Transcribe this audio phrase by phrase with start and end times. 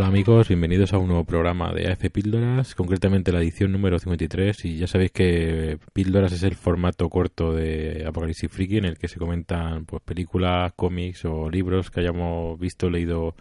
[0.00, 4.78] amigos, bienvenidos a un nuevo programa de AF Píldoras, concretamente la edición número 53 y
[4.78, 9.18] ya sabéis que Píldoras es el formato corto de Apocalipsis Freaky en el que se
[9.18, 13.34] comentan pues películas, cómics o libros que hayamos visto, leído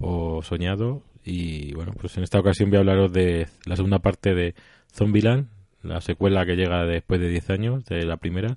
[0.00, 1.02] o soñado.
[1.24, 4.54] Y bueno, pues en esta ocasión voy a hablaros de la segunda parte de
[4.94, 5.48] Zombieland,
[5.82, 8.56] la secuela que llega después de 10 años de la primera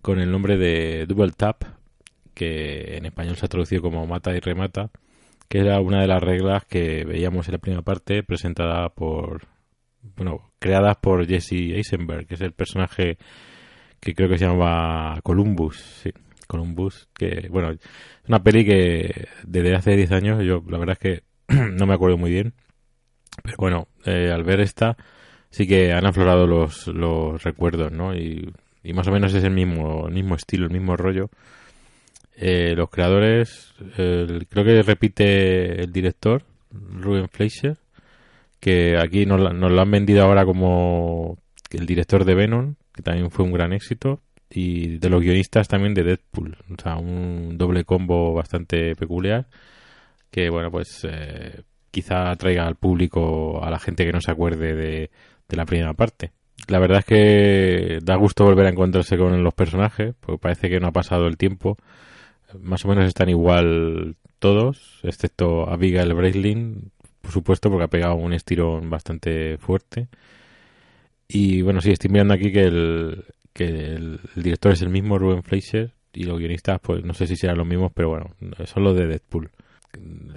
[0.00, 1.64] con el nombre de Double Tap
[2.32, 4.90] que en español se ha traducido como Mata y Remata
[5.48, 9.46] que era una de las reglas que veíamos en la primera parte presentada por
[10.16, 13.18] bueno creadas por Jesse Eisenberg que es el personaje
[14.00, 16.10] que creo que se llama Columbus sí
[16.46, 17.78] Columbus que bueno es
[18.28, 22.18] una peli que desde hace 10 años yo la verdad es que no me acuerdo
[22.18, 22.54] muy bien
[23.42, 24.96] pero bueno eh, al ver esta
[25.50, 29.52] sí que han aflorado los, los recuerdos no y, y más o menos es el
[29.52, 31.30] mismo el mismo estilo el mismo rollo
[32.36, 37.76] eh, los creadores, creo que repite el director, Ruben Fleischer,
[38.60, 41.38] que aquí nos, lo han vendido ahora como
[41.70, 45.94] el director de Venom, que también fue un gran éxito, y de los guionistas también
[45.94, 49.46] de Deadpool, o sea, un doble combo bastante peculiar,
[50.30, 54.74] que bueno, pues eh, quizá traiga al público, a la gente que no se acuerde
[54.74, 55.10] de,
[55.48, 56.32] de la primera parte.
[56.68, 60.80] La verdad es que da gusto volver a encontrarse con los personajes, porque parece que
[60.80, 61.76] no ha pasado el tiempo
[62.60, 68.32] más o menos están igual todos, excepto Abigail Breitling, por supuesto, porque ha pegado un
[68.32, 70.08] estirón bastante fuerte.
[71.26, 75.42] Y bueno, sí, estoy mirando aquí que el, que el, director es el mismo, Ruben
[75.42, 78.34] Fleischer, y los guionistas, pues no sé si serán los mismos, pero bueno,
[78.66, 79.50] son los de Deadpool.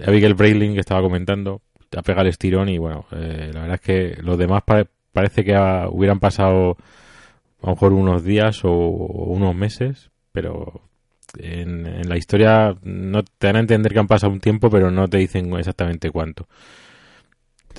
[0.06, 1.62] Abigail Breitling, que estaba comentando,
[1.96, 4.64] ha pegado el estirón y bueno, eh, la verdad es que los demás
[5.12, 5.56] parece que
[5.90, 6.78] hubieran pasado
[7.62, 10.82] a lo mejor unos días o unos meses, pero
[11.38, 15.08] en, la historia no te dan a entender que han pasado un tiempo, pero no
[15.08, 16.48] te dicen exactamente cuánto.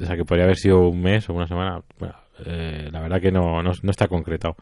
[0.01, 1.83] O sea, que podría haber sido un mes o una semana.
[1.99, 2.15] Bueno,
[2.47, 4.57] eh, la verdad que no, no, está concretado.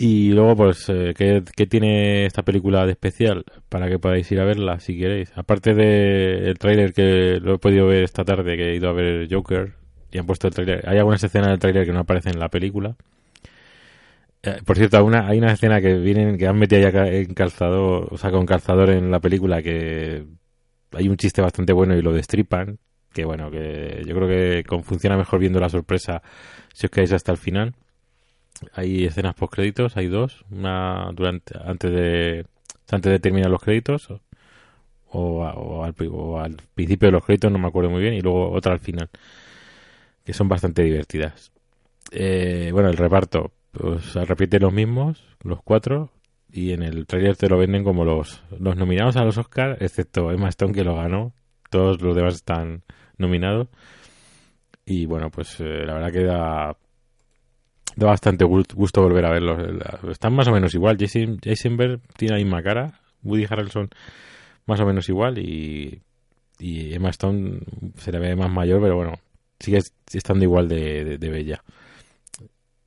[0.00, 3.44] Y luego, pues, eh, ¿qué, tiene esta película de especial?
[3.68, 5.32] Para que podáis ir a verla si queréis.
[5.36, 8.92] Aparte del el tráiler que lo he podido ver esta tarde, que he ido a
[8.92, 9.72] ver Joker,
[10.12, 10.88] y han puesto el tráiler.
[10.88, 12.96] Hay algunas escenas del tráiler que no aparecen en la película.
[14.42, 18.08] Eh, por cierto, una, hay una escena que vienen que han metido ya en calzador,
[18.10, 20.24] o sea, con calzador en la película que
[20.92, 22.78] hay un chiste bastante bueno y lo destripan.
[23.12, 26.22] Que bueno, que yo creo que funciona mejor viendo la sorpresa
[26.72, 27.74] si os quedáis hasta el final.
[28.74, 32.46] Hay escenas post créditos, hay dos, una durante antes de
[32.90, 34.08] antes de terminar los créditos
[35.10, 38.50] o, al, o al principio de los créditos, no me acuerdo muy bien, y luego
[38.50, 39.08] otra al final,
[40.24, 41.52] que son bastante divertidas.
[42.10, 46.10] Eh, bueno, el reparto, pues repite los mismos, los cuatro,
[46.50, 50.48] y en el trailer te lo venden como los, nominados a los Oscars, excepto Emma
[50.48, 51.32] Stone que lo ganó,
[51.70, 52.82] todos los demás están
[53.18, 53.68] nominados.
[54.84, 56.76] Y bueno, pues eh, la verdad que da,
[57.96, 59.58] da bastante gusto volver a verlos.
[60.10, 60.96] Están más o menos igual.
[60.98, 63.90] Jason, Jasonberg tiene la misma cara, Woody Harrelson
[64.66, 66.02] más o menos igual y,
[66.60, 67.60] Emma Stone
[67.96, 69.14] se le ve más mayor, pero bueno,
[69.60, 69.78] sigue
[70.12, 71.62] estando igual de bella.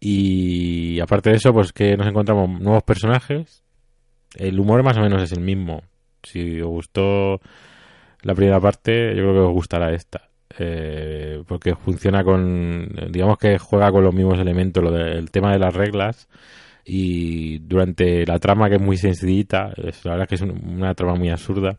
[0.04, 3.64] Y aparte de eso, pues que nos encontramos nuevos personajes.
[4.36, 5.84] El humor más o menos es el mismo.
[6.24, 7.40] Si os gustó
[8.24, 10.30] la primera parte, yo creo que os gustará esta.
[10.58, 15.59] Eh, porque funciona con, digamos que juega con los mismos elementos, lo del tema de
[15.59, 16.28] las reglas.
[16.84, 21.14] Y durante la trama, que es muy sencillita, es, la verdad que es una trama
[21.14, 21.78] muy absurda.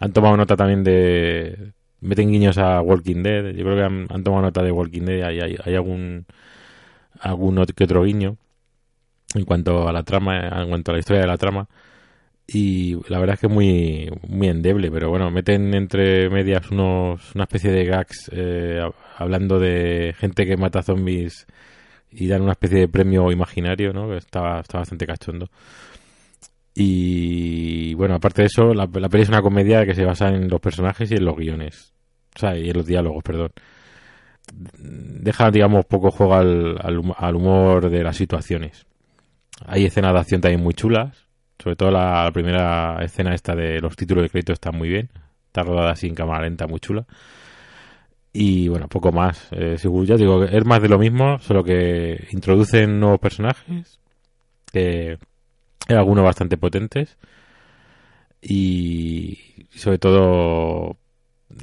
[0.00, 1.72] Han tomado nota también de.
[2.00, 3.54] Meten guiños a Walking Dead.
[3.54, 3.82] Yo creo que
[4.14, 5.22] han, tomado nota de Walking Dead.
[5.22, 6.26] Hay, hay algún
[7.20, 8.36] alguno que otro guiño
[9.34, 11.68] en cuanto a la trama, en cuanto a la historia de la trama.
[12.46, 17.34] Y la verdad es que es muy, muy endeble, pero bueno, meten entre medias unos,
[17.34, 18.82] una especie de gags eh,
[19.16, 21.46] hablando de gente que mata zombies
[22.10, 24.08] y dan una especie de premio imaginario, ¿no?
[24.10, 25.48] Que está, está bastante cachondo.
[26.74, 30.48] Y bueno, aparte de eso, la, la peli es una comedia que se basa en
[30.48, 31.94] los personajes y en los guiones.
[32.36, 33.52] O sea, y en los diálogos, perdón
[34.52, 36.78] deja, digamos, poco juego al,
[37.16, 38.86] al, humor de las situaciones.
[39.66, 41.26] Hay escenas de acción también muy chulas,
[41.58, 45.10] sobre todo la, primera escena esta de los títulos de crédito está muy bien,
[45.46, 47.06] está rodada en cámara lenta, muy chula.
[48.32, 49.48] Y bueno, poco más.
[49.52, 54.00] Eh, ya digo, es más de lo mismo, solo que introducen nuevos personajes,
[55.88, 57.16] algunos bastante potentes.
[58.42, 59.38] Y
[59.70, 60.96] sobre todo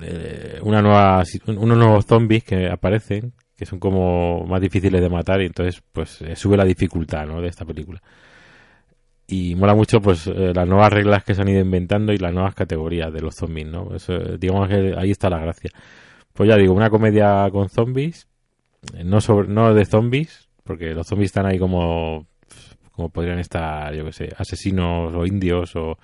[0.01, 5.41] eh, una nueva, unos nuevos zombies que aparecen, que son como más difíciles de matar
[5.41, 7.41] y entonces pues eh, sube la dificultad ¿no?
[7.41, 8.01] de esta película.
[9.27, 12.33] y mola mucho pues eh, las nuevas reglas que se han ido inventando y las
[12.33, 13.95] nuevas categorías de los zombies, ¿no?
[13.95, 15.71] Eso, digamos que ahí está la gracia.
[16.33, 18.27] Pues ya digo, una comedia con zombies,
[18.95, 22.27] eh, no sobre, no de zombies, porque los zombies están ahí como
[22.91, 25.97] como podrían estar, yo que sé, asesinos o indios o,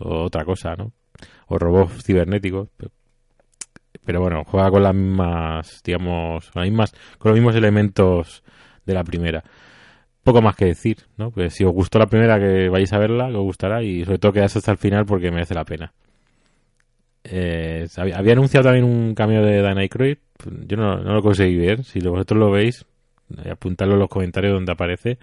[0.00, 0.92] o otra cosa, ¿no?
[1.48, 2.68] O robots cibernéticos.
[4.04, 8.42] Pero bueno, juega con las mismas, digamos, con las mismas, con los mismos elementos
[8.84, 9.42] de la primera
[10.26, 11.30] poco más que decir, ¿no?
[11.30, 14.18] Pues si os gustó la primera, que vayáis a verla, que os gustará y sobre
[14.18, 15.92] todo quedáis hasta el final porque merece la pena.
[17.22, 20.18] Eh, había anunciado también un cambio de Danny Croyd.
[20.66, 21.84] Yo no, lo conseguí ver.
[21.84, 22.84] Si vosotros lo veis,
[23.44, 25.18] eh, apuntadlo en los comentarios donde aparece.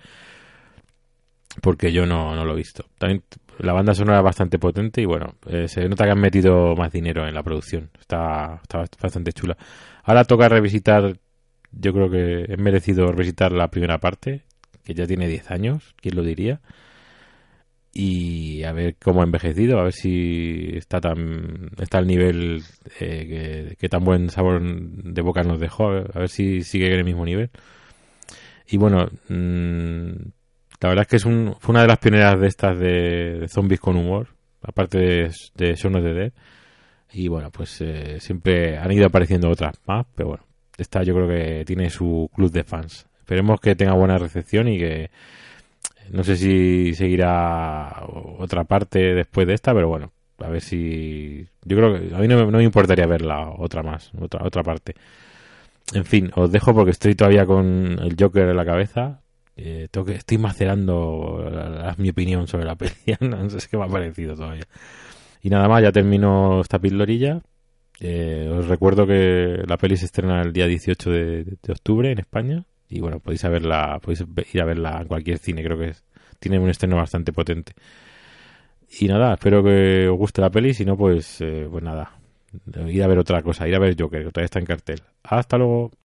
[1.61, 2.85] Porque yo no, lo he visto.
[2.97, 3.23] También
[3.59, 6.91] la banda sonora es bastante potente y bueno, eh, se nota que han metido más
[6.91, 7.91] dinero en la producción.
[7.99, 9.57] Está, está bastante chula.
[10.03, 11.17] Ahora toca revisitar.
[11.71, 14.43] Yo creo que es merecido revisitar la primera parte
[14.83, 16.61] que ya tiene 10 años, ¿quién lo diría?
[17.93, 22.63] Y a ver cómo ha envejecido, a ver si está tan está al nivel
[22.99, 27.05] eh, que, tan buen sabor de boca nos dejó, a ver, si sigue en el
[27.05, 27.51] mismo nivel.
[28.67, 30.11] Y bueno, mm,
[30.83, 33.79] la verdad es que es un, fue una de las pioneras de estas de, zombies
[33.79, 34.27] con humor,
[34.61, 36.33] aparte de, de of the Dead.
[37.13, 40.43] Y bueno, pues eh, siempre han ido apareciendo otras más, pero bueno,
[40.77, 43.07] esta yo creo que tiene su club de fans.
[43.17, 45.09] Esperemos que tenga buena recepción y que
[46.11, 48.03] no sé si seguirá
[48.39, 52.27] otra parte después de esta, pero bueno, a ver si yo creo que a mí
[52.27, 54.95] no me, importaría verla otra más, otra otra parte.
[55.93, 59.22] En fin, os dejo porque estoy todavía con el Joker en la cabeza.
[59.55, 61.45] Eh, tengo que, estoy macerando
[61.97, 62.93] mi opinión sobre la peli.
[63.21, 64.67] no sé qué me ha parecido todavía.
[65.41, 67.41] Y nada más, ya termino esta pildorilla.
[67.99, 72.65] Eh, os recuerdo que la peli se estrena el día 18 de octubre en España
[72.93, 74.23] y bueno, podéis, verla, podéis
[74.53, 75.93] ir a verla en cualquier cine, creo que
[76.39, 77.73] tiene un estreno bastante potente.
[78.99, 82.11] Y nada, espero que os guste la peli, si no, pues, eh, pues nada,
[82.87, 85.01] ir a ver otra cosa, ir a ver Joker, que todavía está en cartel.
[85.23, 85.91] Hasta luego.